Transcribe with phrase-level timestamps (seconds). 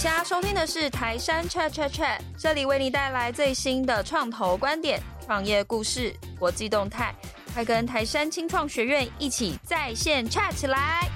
[0.00, 7.14] 现在收听的是台山 Chat Chat Chat，这里为你带来最新的创投观点、创业故事、国际动态，
[7.52, 11.06] 快跟台山青创学院一起在线 chat 起来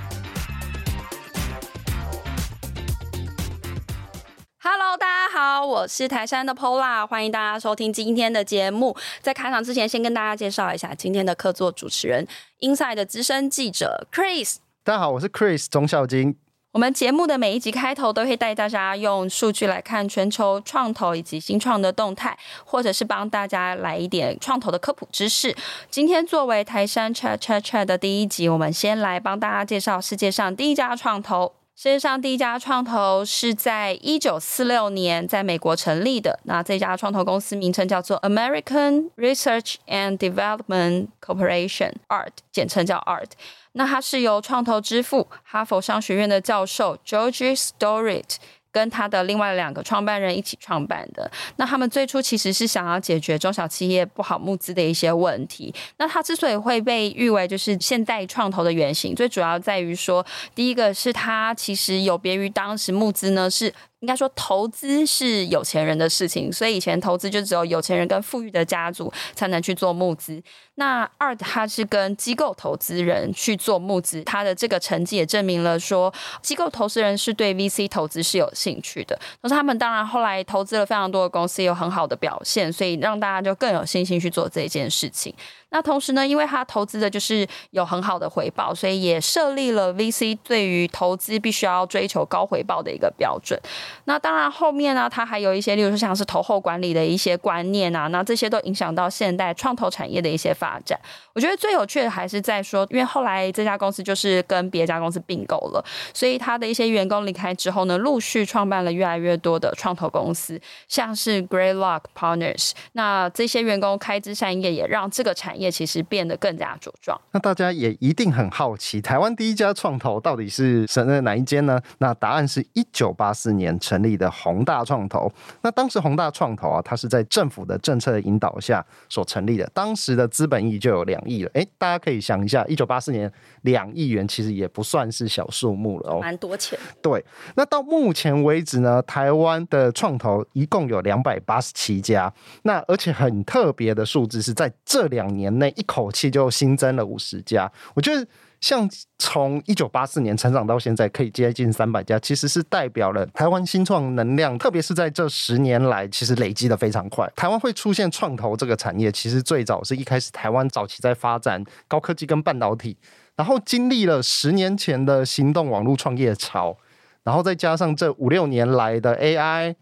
[4.58, 8.94] ！Hello，大家好，我是台山的 Pola，欢迎大家收听今天的节目。
[9.22, 12.28] 在开场之前，先跟大家介绍一下今天的客座主持人
[12.60, 14.56] ，Inside 的资深记者 Chris。
[14.82, 16.36] 大家好，我是 Chris 钟孝金。
[16.74, 25.54] 我们节目的每一集开头都会带大家用数据来看全球创投以及新创的动态，或者是帮大家来一点创投的科普知识。
[25.88, 31.52] 今天作为台山 Chat Chat Chat 的第一集，我们先来帮大家介绍世界上第一家创投。
[31.76, 36.38] 世界上第一家创投是在一九四六年在美国成立的。
[36.44, 43.30] 那这家创投公司名称叫做 American Research and Development Corporation，Art，简称叫 Art。
[43.72, 48.36] 那它是由创投之父、哈佛商学院的教授 George Storit
[48.74, 51.30] 跟他的另外两个创办人一起创办的。
[51.56, 55.72] 那他们最初其实是想要解决中小企业不好募资的一些问题。
[55.98, 63.72] 那他之所以会被誉为就是现代创投的原型，最主要在于说，第一个是他其实有别于当时募资呢是。
[64.04, 70.42] 应该说，投资是有钱人的事情，所以以前投资就只有有钱人跟富裕的家族才能去做募资。
[70.74, 79.18] 那二，他是跟机构投资人去做募资，他的这个成绩也证明了说，机构投资人是对 VC 投资是有兴趣的。
[79.40, 85.34] 可是他们当然后来投资了非常多的公司，有很好的表现，所以让大家就更有信心去做这件事情。
[85.74, 93.58] 那同时呢，因为他投资的就是有很好的回报，所以也设立了 VC 对于投资必须要追求高回报的一个标准。
[94.04, 100.96] 那当然后面呢，他还有一些，例如说像是投后管理的一些观念啊，那这些都影响到现代创投产业的一些发展。
[101.32, 112.70] 我觉得最有趣的还是在说，因为后来这家公司就是跟别家公司并购了，所以他的一些员工离开之后呢，陆续创办了越来越多的创投公司，像是 Greylock Partners。
[112.92, 115.63] 那这些员工开枝散叶，也让这个产业。
[115.64, 117.20] 也其实变得更加茁壮。
[117.32, 121.80] 那大家也一定很好奇，台湾第一家创投到底是省内哪一间呢？
[121.98, 125.32] 那答案是一九八四年成立的宏大创投。
[125.62, 129.68] 那当时宏大创投啊，它是在政府的政策引导下所成立的。
[129.72, 131.50] 当时的资本益就有两亿了。
[131.54, 133.32] 哎，大家可以想一下，一九八四年
[133.64, 136.78] 两亿元其实也不算是小数目了哦，蛮多钱。
[137.00, 137.24] 对。
[137.56, 142.30] 那到目前为止呢，台湾的创投一共有两百八十七家。
[142.64, 145.54] 那而且很特别的数字是在这两年。
[145.54, 148.26] 内一口气就新增了五十家，我觉得
[148.60, 157.30] 像从一九八四年成长到现在，可以接近三百家，其实是代表了台湾新创能量，特别是在这十年来，其实累积的非常快。
[157.36, 162.96] 台湾会出现创投这个产业，其实最早是一开始台湾早期在发展高科技跟半导体，
[163.36, 166.76] 然后经历了十年前的行动网络创业潮，
[167.22, 169.74] 然后再加上这五六年来的 AI。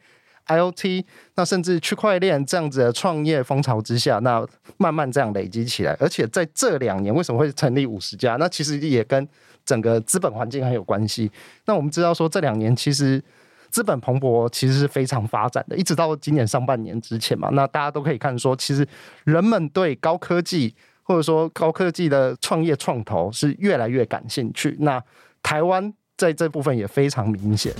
[0.48, 1.04] IOT，
[1.36, 4.44] 那甚至区块链这样子的创业风潮之下，那
[4.76, 8.34] 慢慢这样累积起来，而且在这两年为什么会成立五十家？
[8.36, 9.26] 那其实也跟
[9.64, 11.30] 整个资本环境很有关系。
[11.66, 13.22] 那我们知道说这两年其实
[13.70, 18.86] 资本蓬勃，其实是非常发展的，一直到今年上半年之前嘛，那大家都可以看说，其实
[19.22, 24.76] 人们对高科技或者说高科技的创业创投是越来越感兴趣。
[24.80, 25.02] 那
[25.42, 27.72] 台湾在这部分也非常明显。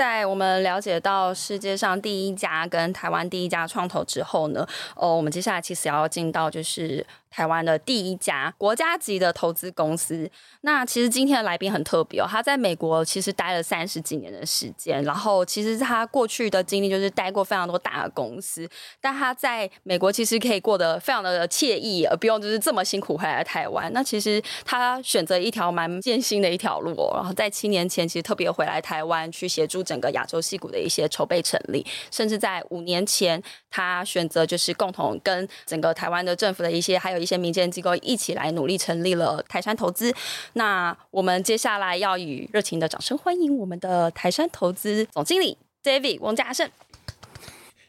[0.00, 4.66] 在我们了解到世界上第一家跟台湾第一家创投之后呢，
[4.96, 7.06] 哦，我们接下来其实要进到就是。
[7.32, 10.28] 台湾的第一家国家级的投资公司。
[10.62, 18.68] 那其实今天的来宾很特别哦，他在美国其实待了三十几年的时间，然后其实他过去的经历就是待过非常多大的公司，
[19.00, 23.88] 但他在美国其实可以过得非常的惬意，而不用就是这么辛苦回来台湾。
[23.92, 33.40] 那其实他选择一条蛮艰辛的一条路哦，然后在七年前其实特别回来台湾去协助整个亚洲矽谷的一些筹备成立，甚至在五年前
[33.70, 37.20] 他选择就是共同跟整个台湾的政府的一些还有。
[37.20, 40.10] 一些民间机构一起来努力成立了台山投资。
[40.54, 46.70] 那我们接下来要以热情的掌声欢迎我们的台山投资总经理 David 王嘉盛。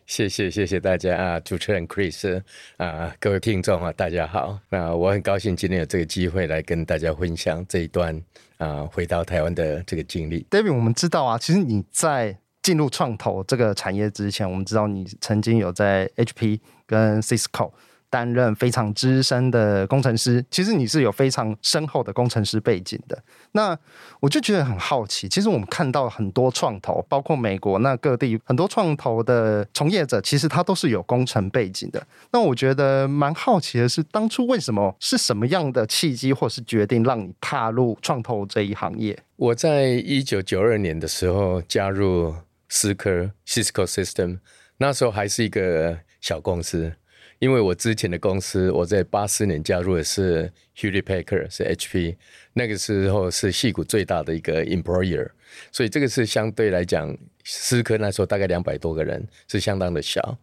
[0.05, 2.43] 谢谢谢谢大家啊，主持人 Chris
[2.75, 4.59] 啊，各位听众啊，大家好。
[4.67, 8.21] 那我很高兴今天有这个机会来跟大家分享这一段
[8.61, 10.45] 啊，回到台湾的这个经历。
[10.51, 17.71] David，我们知道啊，其实你在进入创投这个产业之前，我们知道你曾经有在 HP 跟 Cisco。
[18.11, 20.45] 担任非常资深的工程师。
[20.51, 23.17] 其实你是有非常深厚的工程师背景的。
[23.53, 23.75] 那
[24.19, 32.05] 我就觉得很好奇，其实我们看到很多创投，包括美国那各地很多创投的从业者，其实他都是有工程背景的。
[32.31, 39.17] 那我觉得蛮好奇的是，当初为什么是什么样的契机或是决定让你踏入创投这一行业？
[39.37, 42.35] 我在一九九二年的时候加入
[42.69, 44.39] 思科 Cisco System，
[44.77, 46.93] 那时候还是一个小公司。
[47.41, 52.15] 因为我之前的公司，我在八四年加入的是 Hewlett Packard，是 HP，
[52.53, 55.27] 那个时候是戏谷最大的一个 employer，
[55.71, 60.37] 所以这个是相对来讲，思科那时候大概两百多个人，是相当的小。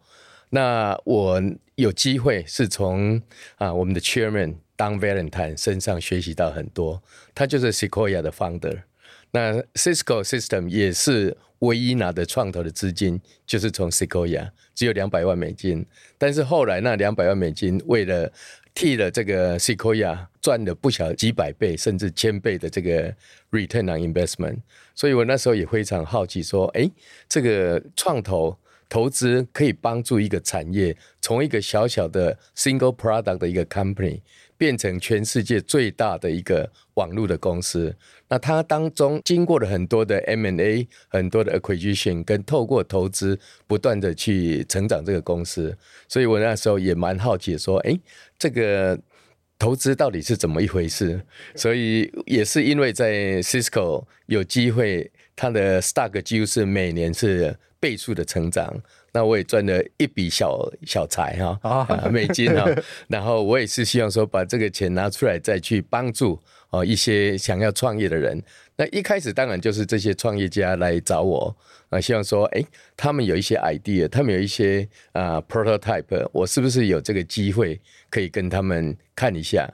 [0.49, 1.41] 那我
[1.75, 3.21] 有机会是从
[3.55, 7.01] 啊我们的 Chairman Don Valentine 身上学习到很多，
[7.33, 8.81] 他就是 Sequoia 的 founder。
[9.31, 15.85] 那 Cisco System 也是唯一拿的创投的资金，就是从 Sequoia，只有两百万美金。
[16.17, 18.31] 但是后来那两百万美金，为了
[18.73, 23.13] 替了这个 Sequoia 赚了不小几百倍甚至千倍的这个
[23.51, 24.59] return on investment，
[24.95, 26.89] 所以我那时候也非常好奇，说，哎，
[27.27, 28.57] 这个创投
[28.87, 34.21] 投资可以帮助一个产业从一个小小的 single product 的一个 company。
[34.59, 37.95] 变成全世界最大的一个网络的公司，
[38.27, 45.77] 那它当中经过了很多的 M&A，很多的 acquisition，跟透过投资不断的去成长这个公司，
[46.09, 47.97] 所以我那时候也蛮好奇说，哎，
[48.37, 48.99] 这个
[49.57, 51.25] 投资到底是怎么一回事？
[51.55, 58.77] 所以也是因为在 Cisco 有机会，它的 stock 几乎是每年是倍数的成长。
[59.11, 62.65] 那我也赚了一笔小小财哈，啊，美金哈，
[63.09, 66.39] 然后我也是希望说把这个钱拿出来再去帮助
[66.69, 68.41] 哦一些想要创业的人。
[68.75, 71.53] 那一开始当然就是这些创业家来找我
[71.89, 72.63] 啊，希望说哎，
[72.95, 79.67] 他们有一些 idea，他们有一些啊 prototype，我是不是有这个机会可以跟他们看一下？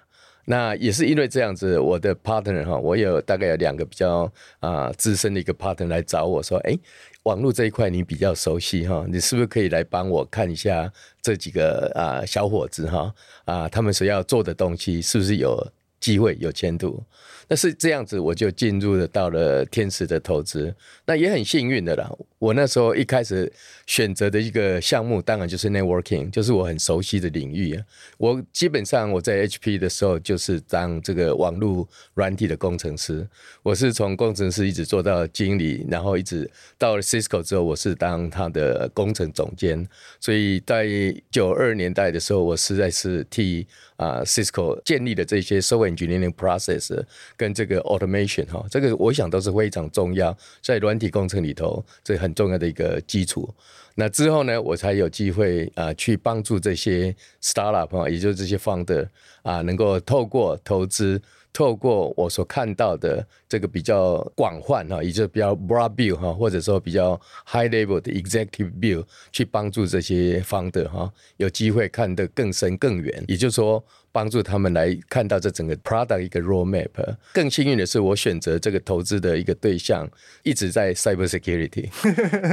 [0.48, 6.78] 那也是因为这样子，我的 partner 哈，我有大概有两个比较啊资深的一个 partner 来找我说，哎。
[7.26, 10.92] 网络这一块你比较熟悉哈，你是不是可以来帮我看一下
[11.22, 13.14] 这几个啊小伙子哈
[13.46, 15.68] 啊，他们所要做的东西是不是有
[16.06, 17.04] 机会有前途？
[17.48, 20.76] 那是这样子，我就进入了到了天使的投资，
[21.06, 22.12] 那也很幸运的啦。
[22.38, 23.52] 我那时候一开始
[23.88, 27.84] 选择的一个项目，当然就是 networking，就是我很熟悉的领域啊。
[28.18, 33.28] 我基本上我在 HP 的时候，就是当这个网络软体的工程师。
[33.64, 39.88] 我是从工程师一直做到经理，然后一直到了 Cisco 之后，我是当他的工程总监。
[40.20, 40.88] 所以在
[41.32, 47.04] 九二年代的时候，我实在是替啊 Cisco 建立的这些 software engineering process
[47.36, 52.36] 跟这个 automation 哈，这个我想都是非常重要，在软体工程里头这很。
[52.36, 53.50] 重要的一个基础。
[53.96, 59.08] 那之后呢，我才有机会啊，去帮助这些 startup 啊，也就是这些 founder
[59.42, 61.22] 啊，能够透过投资。
[61.56, 67.18] 透过我所看到的这个比较广泛哈，也就是比较 broad view 哈，或者说比较
[67.48, 73.24] high level 的 executive view，去帮助这些 founder 哈，有机会看得更深更远。
[73.30, 73.82] 也就是说，
[74.12, 76.90] 帮助他们来看到这整个 product 一个 roadmap。
[77.32, 80.06] 更幸运的是，我选择这个投资的一个对象
[80.44, 81.88] 一直在 cyber security。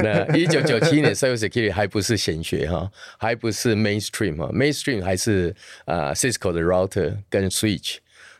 [0.01, 5.53] 那一九九七年 cyber security 还不是显学哈，还不是 mainstream 哈，mainstream 还是
[5.83, 7.97] 啊 Cisco 的 router 跟 switch。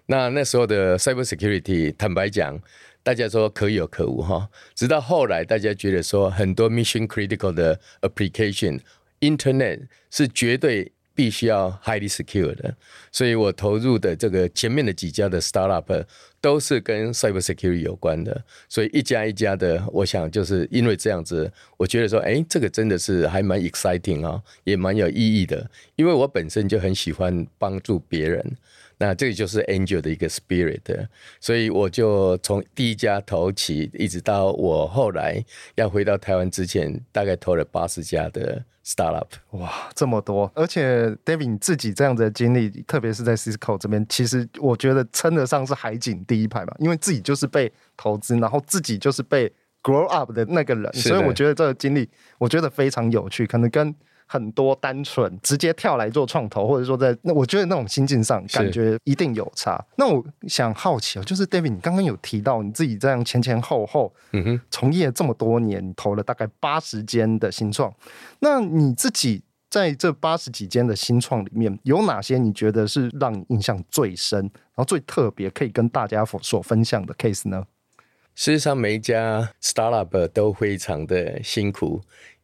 [0.07, 2.59] 那那时候的 cyber security，坦白讲，
[3.01, 4.50] 大家说可有可无哈。
[4.75, 12.75] 直到后来，大家觉得说很多 mission critical 的 application，internet 是绝对必须要 highly secure 的。
[13.11, 16.06] 所以我投入的这个前面的几家的 startup
[16.42, 18.44] 都是跟 cyber security 有关的。
[18.68, 25.69] 所以一家一家的，我想就是因为这样子，我觉得说，哎，这个真的是还蛮 exciting 啊，也蛮有意义的。
[25.95, 28.57] 因为我本身就很喜欢帮助别人。
[28.97, 31.07] 那这个就是 Angel 的一个 spirit，
[31.40, 35.44] 所以我就从第一家投起，一直到我后来
[35.76, 39.28] 要回到台湾之前，大概投了八十家的 startup。
[39.52, 40.52] 哇，这么多！
[40.56, 53.94] 而且 David 你自己这样子的经历，特别是在 Cisco 这边，其实我觉得称得上是海景第一排吧，因为自己就是被投资，然后自己就是被 grow up 的那个人，所以我觉得这个经历，我觉得非常有趣，可能跟。
[54.33, 59.80] 很多单纯直接跳来做创投，或者说在那，我觉得那种心境上感觉一定有差。
[59.95, 67.94] 那我想好奇哦，就是 David，你刚刚有提到你自己这样前前后后，嗯哼，从业这么多年，投了大概八十间的新创。
[68.40, 77.63] 那你自己在这八十几间的新创里面，有哪些你觉得是让你印象最深，然后最特别，可以跟大家所分享的 case 呢？
[78.35, 82.02] 事实上，每一家 startup 都非常的辛苦。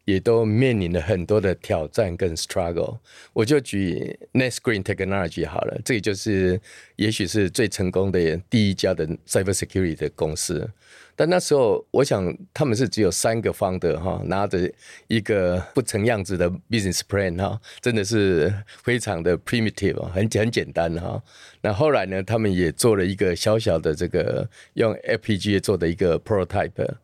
[0.09, 2.97] 也都面临了很多的挑战跟 struggle。
[3.33, 6.59] 我就举 NetScreen Technology 好了，这个就是
[6.95, 10.69] 也许是最成功的第一家的 cybersecurity 的公司。
[11.15, 14.71] 但那时候，我想他们是只有三个方的哈，拿着
[15.07, 21.21] 一个不成样子的 business plan 哈，真的是非常的 primitive 很很简单哈。
[21.61, 26.95] 那后来呢，他们也做了一个小小的这个用 FPGA 做的一个 prototype。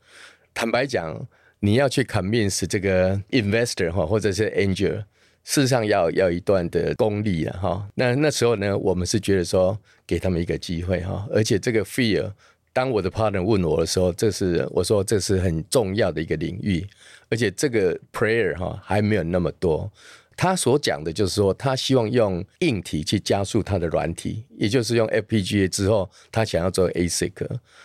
[0.53, 1.27] 坦白讲，
[1.65, 5.03] 你要去 convince 这个 investor 哈，或者是 angel，
[5.43, 7.89] 事实上要要一段的功力了哈。
[7.95, 12.31] 那那时候呢，我们是觉得说给他们一个机会哈，而且这个 fear。
[12.71, 16.85] 当我的 partner 问我的时候，这是我说这是很重要的一个领域，
[17.29, 19.91] 而且这个 prayer 哈还没有那么多。
[20.37, 27.31] 他所讲的就是说，他希望用硬体去加速他的软体，也就是用 FPGA 之后，他想要做 ASIC。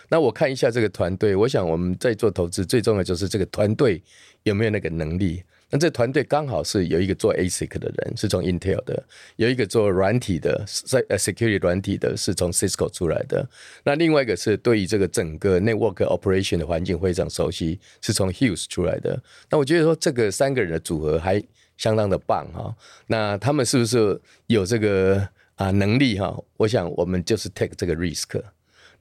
[0.09, 4.01] 那我看一下这个团队，我想我们在做投资最重要就是这个团队
[4.43, 5.43] 有没有那个能力。
[5.73, 9.01] 那这团队刚好是有一个做 ASIC 的人，是从 Intel 的；
[9.37, 13.47] 有一个做软体的，在 security 软体的，是从 Cisco 出来的。
[13.85, 19.17] 那另外一个是对于这个整个 network operation 的环境非常熟悉，是从 Hughes 出来的。
[19.49, 21.41] 那我觉得说这个三个人的组合还
[21.81, 22.75] 相当的棒哈。
[23.07, 26.37] 那他们是不是有这个啊能力哈？
[26.57, 28.39] 我想我们就是 take 这个 risk。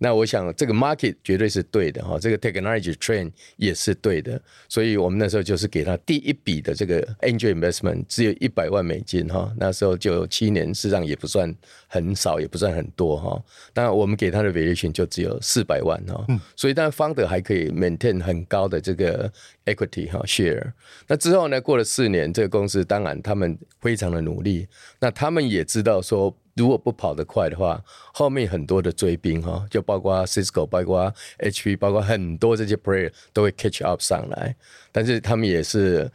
[0.02, 11.54] 那我想这个 market 绝对是对的哈，这个 technology trend 也是对的，所以我们那时候就是给他第一笔的这个 angel investment，只有一百万美金哈，那时候就七年，事实上也不算
[11.86, 13.44] 很少，也不算很多哈。
[13.74, 16.26] 那我们给他的 valuation 就只有四百万哈，
[16.56, 19.30] 所以当然 founder 还可以 maintain 很高的这个
[19.66, 20.72] equity 哈 share。
[21.06, 24.66] 那之后呢，过了四年，这个公司当然他们非常的努力，
[24.98, 26.34] 那他们也知道说。
[26.54, 34.54] 如果不跑得快的话，后面很多的追兵哈，就包括 Cisco，包括 HP，包括很多这些 player 都会 catch up 上来，
[34.92, 36.10] 但是他们也是。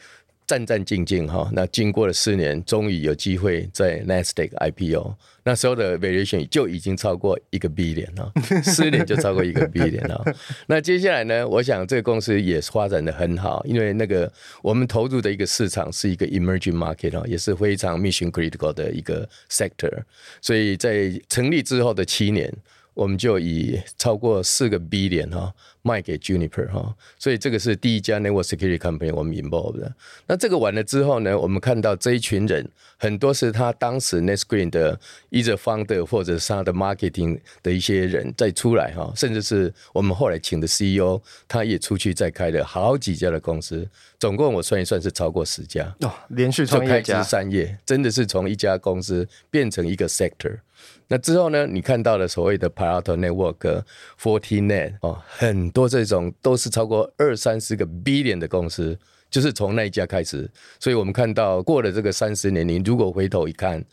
[0.47, 8.31] 战战兢兢哈，那经过了四年，终于有机会在 Nasdaq IPO，那时候的 valuation 就已经超过一个 billion 了，
[8.63, 10.23] 四年就超过一个 billion 了。
[10.67, 20.03] 那接下来呢，我想这个公司也是发展的很好，因为那个我们投入的一个市场是一个 emerging market 啊，也是非常 mission critical 的一个 sector，
[20.41, 22.53] 所以在成立之后的七年。
[22.95, 29.93] 我们就以超过四个 billion 哈卖给 Juniper 哈，所以这个是第一家 network security company 我们 involved 的。
[30.25, 34.99] 那这个完了之后呢，我们看到这一群人很多是他当时 NetScreen 的
[35.29, 43.87] either founder 或者是他的 marketing 的一些人再出来哈，甚至是我们后来请的 CEO，他也出去再开了好几家的公司，
[44.17, 50.59] 总共我算一算是超过十家哦，连续创业家三业，真的是从一家公司变成一个 sector。
[51.07, 51.67] 那之后呢？
[51.67, 53.83] 你看到了所谓的 Palo Alto Network、
[54.19, 58.97] Fortinet 哦，很多这种都是超过二三十个 billion 的公司，
[59.29, 60.49] 就是从那一家开始。
[60.79, 63.83] 所以我们看到过了这个三十年，你如果回头一看，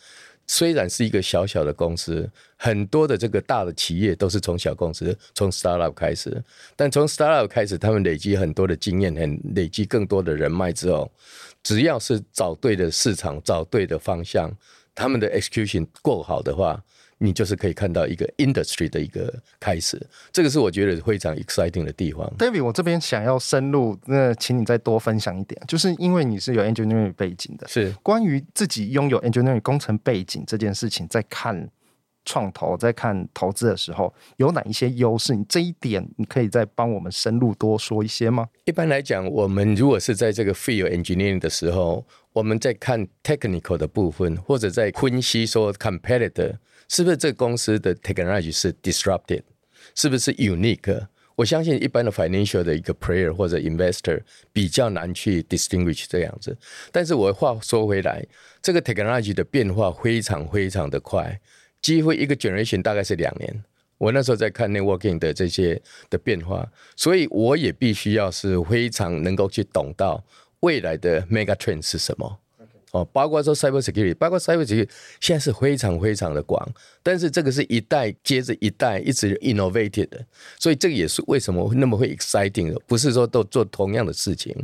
[0.46, 6.42] 虽然是一个小小的公司，很多的这个大的企业都是从小公司、从 startup 开始。
[6.74, 11.10] 但从 startup 开始，他们累积很多的经验，很累积更多的人脉之后，
[11.62, 14.50] 只要是找对的市场、找对的方向，
[14.94, 16.82] 他们的 execution 够好的话。
[17.24, 19.96] 你就是可以看到一个 industry 的一个开始，
[20.32, 22.28] 这个是我觉得非常 exciting 的地方。
[22.36, 31.70] David，我这边想要深入，那请你再多分享一点，就是因为你是有 engineering 背景的，是关于自己拥有 engineering 工程背景这件事情，在看
[32.24, 35.36] 创投、在看投资的时候，有哪一些优势？
[35.36, 38.48] 你这一点，你可以再帮我们深入多说一些吗？
[38.64, 46.56] 一般来讲，我们如果是在这个 field engineering 的时候，我们在看 technical 的部分，或者在分析说 competitor。
[46.88, 49.42] 是不是这个公司的 technology 是 disrupted？
[49.94, 51.06] 是不是 unique？
[51.36, 54.20] 我相信一般的 financial 的一个 player 或者 investor
[54.52, 56.54] 比较难去 distinguish 这样子。
[56.90, 58.22] 但是我话说回来，
[58.60, 61.40] 这个 technology 的变化非常非常的快，
[61.80, 63.64] 几乎一个 generation 大概是两年。
[63.96, 70.22] 我那时候在看 networking 的这些的变化，所以我也必须要是非常能够去懂到
[70.62, 72.38] 未来的 mega trend 是什么。
[72.92, 74.88] 哦，包括说 cyber security，包括 cyber security
[75.18, 76.68] 现在是非常非常的广，
[77.02, 80.24] 但是这个是一代接着一代一直 innovated 的，
[80.58, 84.54] 所以这个也是为什么那么会 exciting 的，不是说都做同样的事情。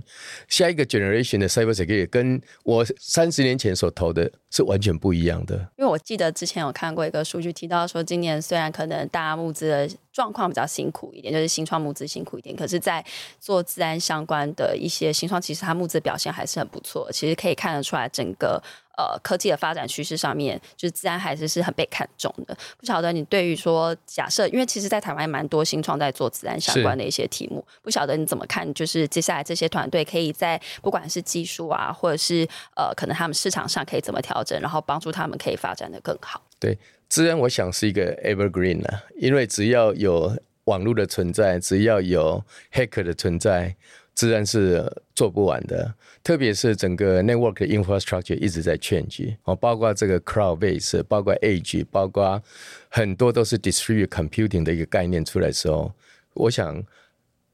[0.49, 5.57] 下一个 generation 的 cyber security 跟我三十年前所投的是完全不一样的。
[5.77, 13.05] 因为我记得之前有看过一个数据，提到说今年虽然可能大家募资的状况比较辛苦一点，就是新创募资辛苦一点，可是，在
[13.41, 17.11] 做自然相关的一些新创，其实它募资表现还是很不错。
[17.13, 18.63] 其实可以看得出来，整个
[18.99, 22.55] 呃科技的发展趋势上面，就是自然还是是很被看重的。
[22.77, 28.75] 不晓得你对于说假设，因为其实在台湾蛮多新创在做自然相关的一些题目，不晓得你怎么看？
[28.75, 36.43] 就是接下来这些团队可以在不管是技术啊，或者是呃可能他们市场上可以怎么调整，然后帮助他们可以发展的更好。
[36.59, 36.77] 对，
[37.09, 43.77] 资安我想是一个 evergreen 啊，因为只要有网络的存在，只要有 hacker 的存在，
[44.19, 44.85] 自然是
[45.15, 45.95] 做不完的。
[46.25, 52.43] 特别是整个 network 的 infrastructure 一直在 change 哦，包括这个 cloud base，包括 edge，包括
[52.89, 55.93] 很多都是 distributed computing 的一个概念出来的时候，
[56.35, 56.83] 我想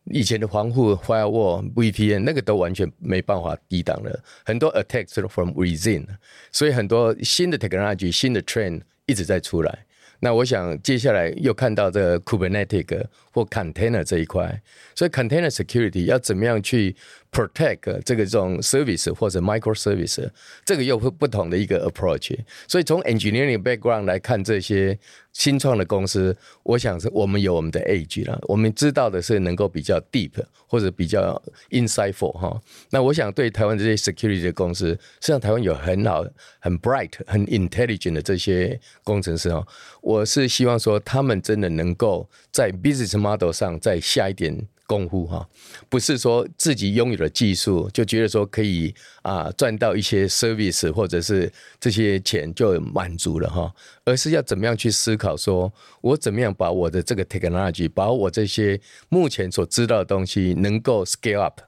[0.05, 6.07] 以前的防护 firewall、VPN 那个都完全没办法抵挡了，很多 attacks from within，
[6.51, 9.85] 所以很多新的 technology、新的 trend 一直在出来。
[10.21, 14.63] 那我想接下来又看到这个 Kubernetes 或 Container 这一块，
[14.95, 16.95] 所以 Container Security 要怎么样去
[17.33, 20.31] protect 这个这种 service 或者 microservice，
[20.65, 22.39] 这个又会不同的一个 approach。
[22.69, 24.97] 所以从 engineering background 来看这些
[25.33, 30.31] 新创的公司，我想是我们有我们的 edge 了，我们知道的是能够比较 deep
[30.69, 32.63] 或者比较 insightful 哈。
[32.91, 36.25] 那我想对台湾这些 security 的公司，实际上台湾有很好、
[36.61, 39.67] 很 bright、很 intelligent 的这些工程师哦，
[40.03, 44.67] 我是希望说他们真的能够在 business model 上再下一点。
[44.87, 45.49] 功夫哈，
[45.89, 61.63] 不是说自己拥有了技术就觉得说可以啊赚到一些 service 或者是这些钱就满足了哈，而是要怎么样去思考，说我怎么样把我的这个 technology，把我这些目前所知道的东西能够 scale up，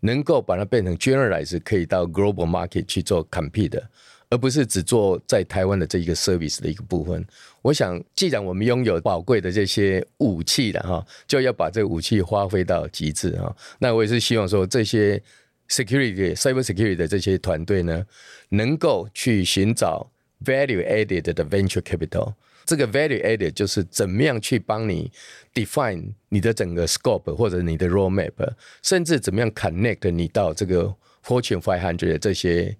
[0.00, 3.82] 能够把它变成 generalize，可以到 global market 去做 compete。
[4.32, 7.22] 而不是只做在台湾的这一个 service 的一个部分。
[7.60, 13.54] 我想，既然我们拥有宝贵的这些武器了哈，就要把这个武器发挥到极致哈。
[13.78, 15.22] 那我也是希望说，这些
[15.68, 18.06] security、cyber security 的这些团队呢，
[18.48, 20.10] 能够去寻找
[20.42, 22.32] value added 的 venture capital。
[22.64, 25.12] 这个 value added 就是怎么样去帮你
[25.52, 28.32] define 你的整个 scope 或者你的 roadmap，
[28.82, 32.74] 甚至怎么样 connect 你到这个 Fortune five hundred 这些。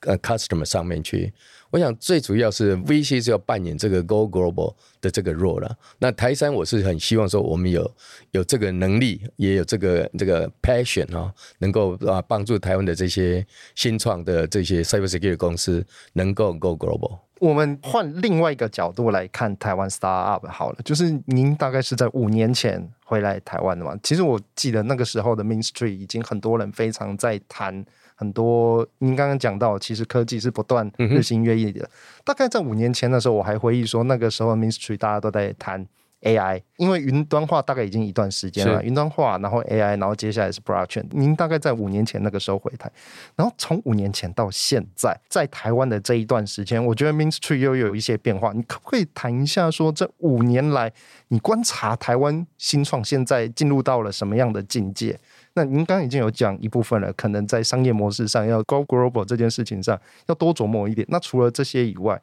[0.00, 1.32] 呃，customer 上面去，
[1.70, 5.76] 我想最主要是 VC 是要扮演这个 Go Global 的这个 role 了。
[5.98, 7.88] 那台山我是很希望说，我们有
[8.32, 17.18] 有这个能力，也有这个这个 passion 啊，能够啊帮助台湾的这些新创的这些 cybersecurity 公司能够 Go Global。
[17.38, 23.98] 我们换另外一个角度来看台湾 startup 好了，就是您大概是在五年前回来台湾的嘛？
[24.02, 27.84] 其实我记得那个时候的 Main Street 已经很多人非常在谈。
[28.22, 31.82] 很多，您刚刚讲到，其实科技是不断日新月异的。
[31.82, 31.90] 嗯、
[32.24, 35.84] 大概在五年前的时候，我还回忆说，那个时候 Ministry 大家都在谈
[36.22, 41.04] AI，因为云端化大概已经一段时间了，云端化，然后 AI，然后接下来是 Blockchain。
[41.10, 42.90] 您大概在五年前那个时候回台，
[43.36, 48.52] 然后从五年前到现在，在台湾的这一段时间，我觉得 Ministry 又有一些变化。
[48.52, 50.92] 你可不可以谈一下，说这五年来
[51.28, 55.18] 你观察台湾新创现在进入到了什么样的境界？
[55.54, 61.06] 那您刚刚已经有讲一部分了，可能在商业模式上要 go global 这件事情上要多琢磨一点。
[61.10, 62.18] 那除了这些以外，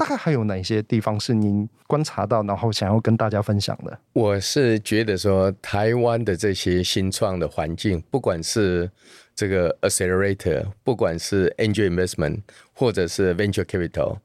[0.00, 3.98] 大概还有哪些地方是您观察到，然后想要跟大家分享的？
[4.14, 8.90] 我是觉得说，台湾的这些新创的环境，不管是
[9.34, 12.40] 这个 accelerator，不管是 angel investment，
[12.72, 14.16] 或者是 venture capital，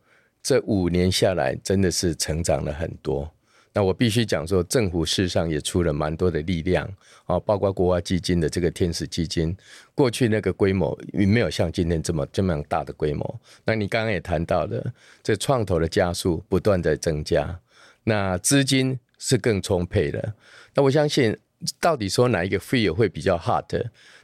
[0.41, 3.29] 这五年下来真的是成长了很多。
[3.77, 6.89] 那我必须讲说，政府事实上也出了蛮多的力量
[7.25, 9.53] 啊，包括国外基金的这个天使基金，
[9.93, 13.41] 过去那个规模也没有像今天这么这么大的规模。
[13.65, 17.59] 那你刚刚也谈到了，这创投的加速不断在增加，
[18.05, 20.33] 那资金是更充沛的。
[20.73, 21.37] 那我相信，
[21.81, 23.65] 到底说哪一个 field 会比较 hot，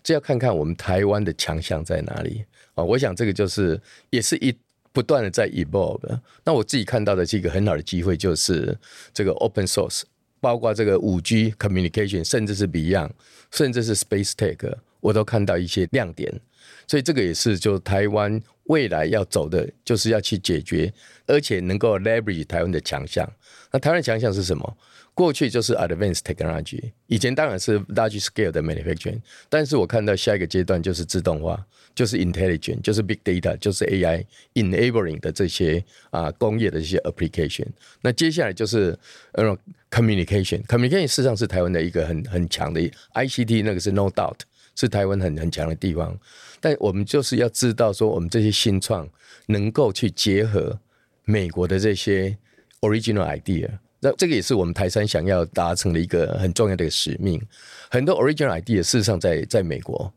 [0.01, 2.81] 这要看看我们台湾的强项在哪里啊。
[2.81, 4.57] 我想这个就是也是一。
[4.93, 8.77] 不断的在 evolve，那我自己看到的是一个很好的机会，就是
[9.13, 10.01] 这个 open source，
[10.39, 13.11] 包括这个五 G communication，甚至是 Beyond，
[13.51, 16.41] 甚至是 Space Tech，我都看到一些亮点。
[16.87, 20.93] 所以这个也是就台湾未来要走的，就是要去解决，
[21.25, 23.27] 而且能够 leverage 台湾的强项。
[23.71, 24.77] 那台湾强项是什么？
[25.13, 29.19] 过去就是 advanced technology，以前当然是 large scale 的 manufacturing，
[29.49, 37.67] 但是我看到下一个阶段就是自动化，就是 intelligent，就是 big data，就是 AI enabling 的这些啊工业的一些 application。
[38.01, 38.97] 那接下来就是
[39.33, 39.55] 呃
[39.91, 42.81] communication，communication 事实上是台湾的一个很很强的
[43.13, 44.39] ICT，那个是 no doubt
[44.75, 46.17] 是台湾很很强的地方。
[46.61, 49.07] 但我们就是要知道说，我们这些新创
[49.47, 50.79] 能够去结合
[51.25, 52.37] 美国的这些
[52.79, 53.69] original idea。
[54.01, 57.41] 那这个也是我们台山想要达成的一个很重要的一个使命。
[57.89, 60.11] 很多 original idea 事实上在在美国，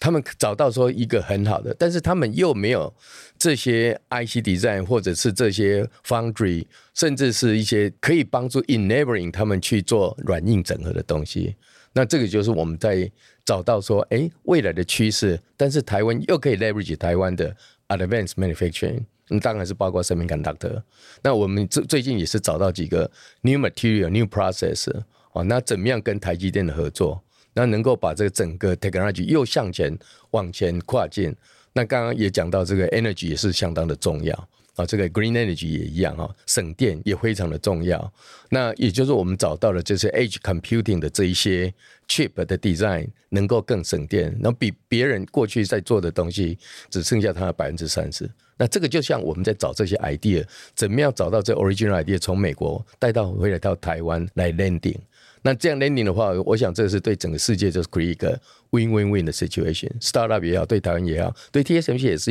[0.00, 2.92] 他们找到说一个很好的，但是他们又没有
[3.38, 11.56] 这些 IC design 或者是这些 foundry，甚至是一些可以帮助 enabling 他们去做软硬整合的东西。
[11.92, 13.10] 那这个就是我们在
[13.44, 17.56] 找到说，哎，未来的趋势，但是台湾又可以 leverage 台湾的
[17.88, 20.82] advanced manufacturing，那当然是包括 semiconductor。
[21.22, 23.10] 那我们最最近也是找到几个
[23.42, 24.90] new material、new process
[25.32, 27.22] 哦，那怎么样跟台积电的合作？
[27.54, 29.98] 那能够把这个整个 technology 又向前
[30.32, 31.34] 往前跨进，
[31.72, 38.12] 那刚刚也讲到这个 energy 也是相当的重要啊，这个 green energy 也一样哈，省电也非常的重要。
[38.50, 41.72] 那也就是我们找到了就是 edge computing 的这一些
[42.06, 46.58] chip 的 design 能够更省电，然后比别人过去在做的东西
[46.90, 48.30] 只剩下它的百分之三十。
[48.58, 54.96] 那这个就像我们在找这些 idea，怎么样找到这 original idea 从美国带到回来到台湾来 landing。
[55.42, 58.40] 那这样 landing 的话，我想这是对整个世界就是 create 一个
[58.70, 59.90] win-win-win 的 situation。
[60.00, 62.30] Startup 也好，对台湾也好，对 TSMC 也是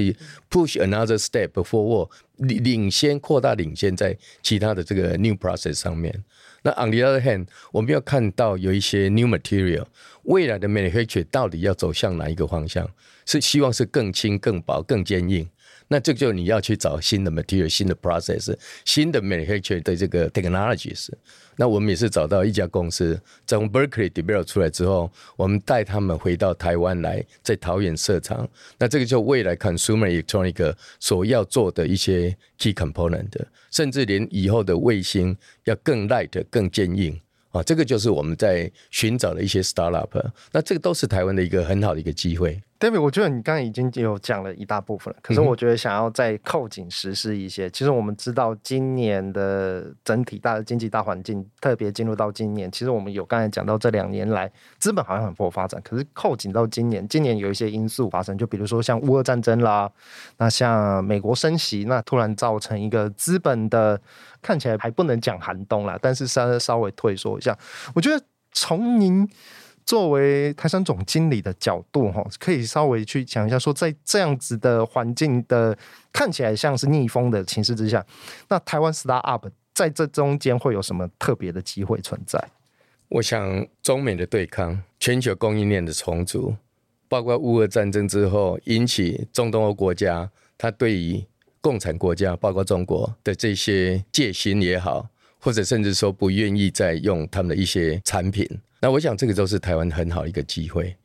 [0.50, 6.24] push another step forward，领领先扩大领先在其他的这个 new process 上面。
[6.64, 9.86] 那 on the other hand，我们要看到有一些 new material，
[10.24, 12.90] 未来的 manufacture 到底要走向哪一个方向？
[13.26, 15.48] 是希望是更轻、更薄、更坚硬。
[15.88, 21.10] 那这个就你要去找新的 material、新的 process、新的 manufacture 的这个 technologies。
[21.58, 28.48] 那我们也是找到一家公司，从 Berkeley develop 出来之后，我们带他们回到台湾来，在桃园设厂。
[28.78, 33.32] 那这个就未来 consumer electronic 所要做的一些 key component，
[33.71, 37.19] 甚至连以后的卫星要更 light、更坚硬。
[37.52, 40.10] 啊，这个就是我们在寻找的一些 startup，
[40.52, 42.62] 那这个都是台湾的一个很好的一个机会。
[42.86, 47.67] David，我觉得你刚刚已经有讲了一大部分了，可是我觉得想要再扣紧实施一些。
[47.67, 59.91] 嗯、其实我们知道今年的整体大的经济大环境，特别进入到今年，其实我们有刚才讲到这两年来资本好像很蓬勃发展，可是扣紧到今年，今年有一些因素发生，就比如说像乌俄战争啦，
[60.38, 64.00] 那像美国升息，那突然造成一个资本的。
[64.41, 67.58] 看起来还不能讲寒冬啦，但是稍稍微退缩一下。
[67.95, 69.28] 我觉得从您
[69.86, 75.78] 作为台杉总经理的角度，哈，可以稍微去讲一下，说在这样子的环境的
[76.12, 78.04] 看起来像是逆风的情势之下，
[78.50, 82.43] 那台湾 startup 在这中间会有什么特别的机会存在？
[83.10, 86.56] 我想中美的对抗、全球供应链的重组，
[87.08, 91.24] 包括乌俄战争之后引起中东欧国家，它对于
[91.62, 95.08] 共产国家，包括中国的这些戒心也好，
[95.39, 98.50] 或者甚至说不愿意再用他们的一些产品，
[98.86, 100.95] 那我想这个都是台湾很好一个机会。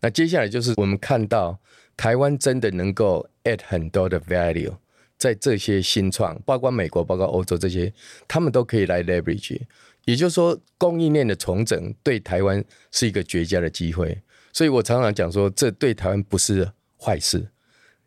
[0.00, 1.58] 那接下来就是我们看到
[1.96, 4.72] 台湾真的能够 add 很多的 value
[5.18, 7.92] 在这些新创，包括美国、包括欧洲这些，
[8.28, 9.60] 他们都可以来 leverage。
[10.04, 14.22] 也就是说，供应链的重整对台湾是一个绝佳的机会。
[14.52, 17.48] 所以我常常讲说，这对台湾不是坏事，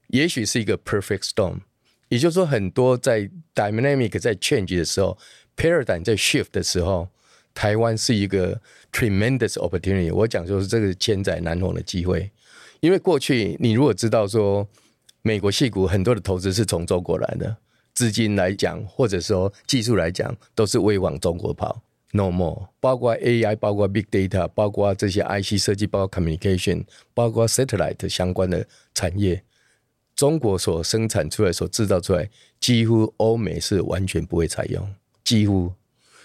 [0.07, 1.59] 也许是一个 perfect storm。
[2.07, 5.17] 也就是说，很多在 dynamic 在 change 的时候
[5.57, 7.09] ，paradigm 在 shift 的时候，
[7.57, 10.13] 台湾是一个 tremendous opportunity。
[10.13, 12.29] 我讲就是这个千载难逢的机会，
[12.81, 14.67] 因为过去你如果知道说，
[15.23, 17.57] 美国戏股很多的投资是从中国来的，
[17.95, 21.81] 资金来讲，或者说技术来讲，都是为往中国跑。
[22.11, 29.43] No more，包括 AI，包括 big data，包括这些 IC 设计，包括 communication，包括 satellite 相关的产业。
[30.15, 34.87] 中国所生产出来、所制造出来，几乎欧美是完全不会采用，
[35.23, 35.73] 几乎。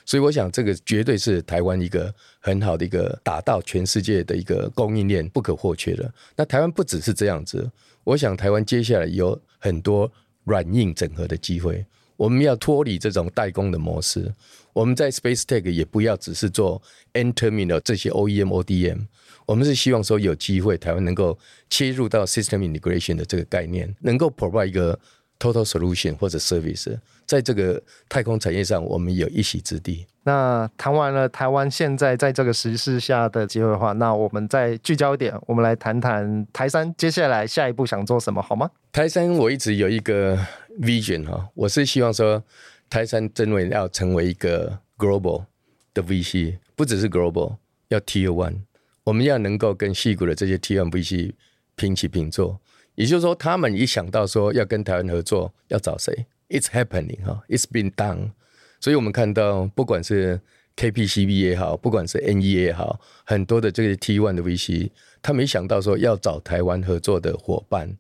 [0.05, 6.13] 所以我想，这个绝对是台湾一个很好的一个打到全世界的一个供应链不可或缺的。
[6.37, 7.71] 那台湾不只是这样子，
[8.05, 10.11] 我想台湾接下来有很多
[10.45, 11.85] 软硬整合的机会。
[12.17, 14.33] 我们要脱离这种代工的模式，
[14.73, 16.81] 我们在 Space Tech 也不要只是做
[17.15, 19.07] End Terminal 这些 OEM、ODM。
[19.45, 21.37] 我们是希望说有机会，台湾能够
[21.69, 24.97] 切入到 system integration 的这个概念，能够 provide 一个
[25.43, 30.07] total solution 或者 service，在这个太空产业上，我们有一席之地。
[30.23, 38.71] 那谈完了台湾现在在这个时势下的机会的话，那我们再聚焦一点，我们来谈谈台山接下来下一步想做什么，好吗？
[38.93, 40.39] 台山我一直有一个
[40.81, 42.41] vision 哈，我是希望说
[42.89, 45.45] 台山真为要成为一个 global
[45.93, 47.57] 的 VC，不只是 global，
[47.89, 48.61] 要 Tier One。
[49.05, 51.33] 我们要能够跟矽谷的这些 T one VC
[51.75, 52.61] 平起平坐，
[52.95, 58.33] 也就是说，他们一想到说要跟台湾合作，要找谁？It's happening 哈，It's been done。
[58.81, 60.41] 所以我们看到，不管是
[60.77, 64.91] KPCB 也好，不管是 NE 也好，很多的这个 T1 的 VC，
[65.23, 67.97] 他没想到说要找台湾合作的伙伴，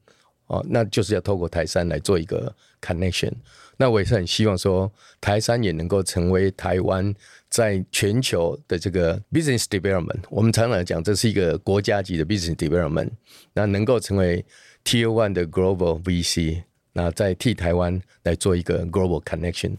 [0.48, 3.32] 哦，那就是要透过台山来做一个 connection。
[3.78, 7.14] 那我也是很希望说，台山也能够成为台湾
[7.48, 10.20] 在全球的这个 business development。
[10.28, 13.10] 我们常常讲，这是一个国家级的 business development，
[13.54, 14.44] 那能够成为
[14.84, 15.12] T.O.
[15.12, 19.76] One 的 global VC，那在替台湾来做一个 global connection。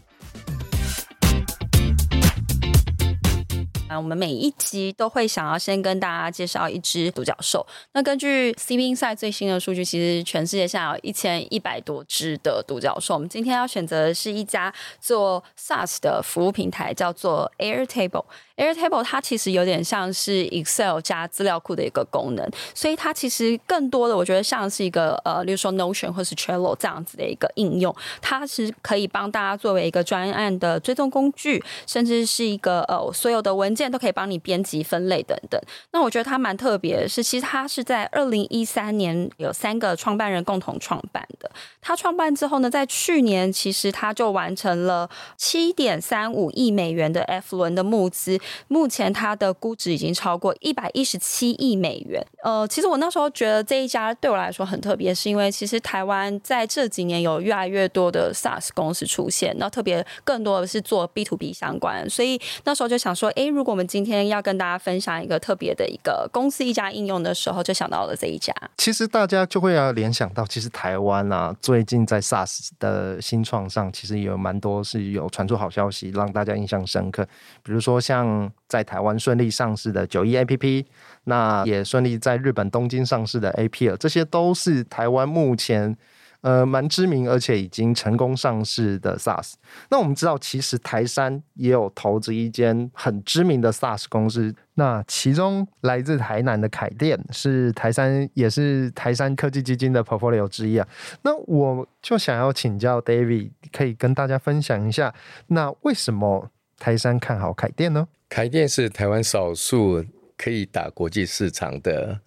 [3.96, 7.66] 我们每一集都会想要先跟大家介绍一只独角兽。
[7.92, 13.14] 那根据 CB Insight 最新的数据，其实全世界现在有一千一百多只的独角兽。
[13.14, 18.24] 我们今天要选择的是一家做 SaaS 的服务平台，叫做 Airtable。
[18.56, 35.60] Airtable 它其实有点像是 Excel 加资料库的一个功能，所以它其实更多的我觉得像是一个呃，例如说 Notion 或是 Trello 这样子的一个应用，它是可以帮大家作为一个专案的追踪工具，甚至是一个呃所有的文件都可以帮你编辑分类等等。
[35.92, 41.50] 那我觉得它蛮特别的是，其实它是在二零一三年有三个创办人共同创办的。
[41.80, 48.38] 它创办之后呢，在去年其实它就完成了七点三五亿美元的 F 轮的募资。
[48.68, 52.24] 目前它的估值已经超过一百一十七亿美元。
[52.42, 68.54] 呃，其实我那时候觉得这一家对我来说很特别，是因为其实台湾在这几年有越来越多的 SaaS 公司出现，那特别更多的是做 B to B 相关，所以那时候就想说，诶，如果我们今天要跟大家分享一个特别的一个公司一家应用的时候，就想到了这一家。
[68.76, 77.26] 其实大家就会要联想到，其实台湾啊，最近在 SaaS 的新创上，其实也有蛮多是有传出好消息，让大家印象深刻，
[77.64, 78.48] 比如说像。
[78.66, 80.84] 在台湾顺利上市的九一 APP，
[81.24, 85.96] 那也顺利在日本东京上市的 APP 了这些都是台湾目前
[86.44, 89.54] 呃蛮知名而且已经成功上市的 SaaS。
[89.88, 100.86] 那我们知道，其实台山也有投资一间很知名的 SaaS 公司，那其中来自台南的凯电是台山也是台山科技基金的 portfolio 之一啊。
[101.22, 105.14] 那我就想要请教 David，可以跟大家分享一下，
[105.46, 108.06] 那为什么台山看好凯电呢？
[108.28, 110.04] 凯电是台湾少数
[110.36, 112.20] 可以打国际市场的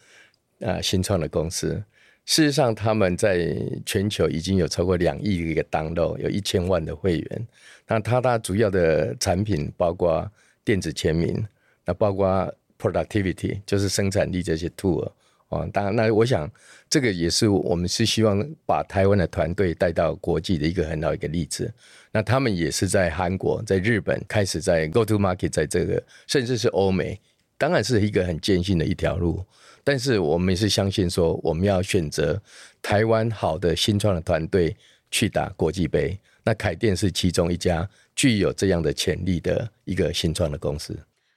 [0.61, 1.83] 啊新创的公司。
[2.27, 7.47] 事实上，他们在全球已经有超过两亿的一个 download，有一千万的会员。
[7.87, 10.29] 那它它主要的产品包括
[10.65, 11.41] 电子签名，
[11.85, 15.09] 那包括 productivity，就是生产力这些 tool。
[15.47, 16.51] 哦，当然，那我想
[16.89, 21.73] 这个也是我们是希望把台湾的团队带到国际的一个很好一个例子。
[22.11, 27.17] 那他们也是在韩国、在日本开始在 go to market，在这个甚至是欧美，
[27.57, 29.41] 当然是一个很艰辛的一条路。
[29.87, 32.37] 但是我们也是相信说，我们要选择
[32.81, 34.75] 台湾好的新创的团队
[35.09, 36.19] 去打国际杯。
[36.43, 40.93] 那凯电是其中一家具有这样的潜力的一个新创的公司。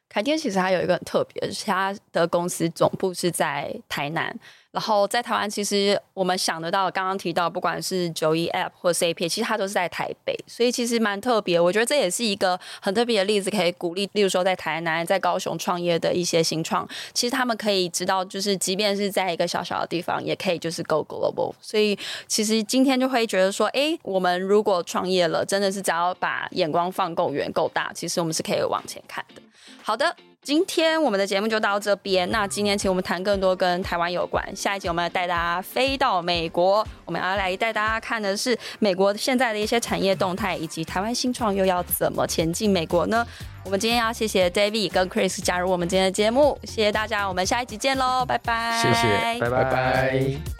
[0.08, 4.36] 凯电其实还有一个很特别，是它的公司总部是在台南，
[4.72, 11.58] 然后在台湾，其实我们想得到，刚刚提到，不管是九一 App 或 CP，其实它都是在台北，所以其实蛮特别。
[11.58, 21.52] 我觉得这也是一个很特别的例子，可以鼓励，例如说在台南、在高雄创业的一些新创，其实他们可以知道，就是即便是在一个小小的地方，也可以就是 go global。
[21.60, 29.42] 所以其实今天就会觉得说，哎，我们如果创业了，真的是只要把眼光放够远、够大，其实我们是可以往前看的。
[29.82, 32.28] 好的，今天我们的节目就到这边。
[32.30, 34.42] 那今天请我们谈更多跟台湾有关。
[34.56, 43.24] 下一集我们要带大家飞到美国，我们要来带大家看的是美国现在的一些产业动态，以及台湾新创又要怎么前进美国呢？
[43.64, 49.64] 我们今天要谢谢 David 跟 Chris 加入我们今天的节目，谢谢大家，我们下一集见喽，拜拜，谢谢，拜拜。
[49.64, 50.59] 拜拜。